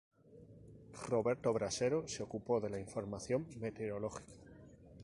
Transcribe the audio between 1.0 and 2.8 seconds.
Roberto Brasero se ocupó de la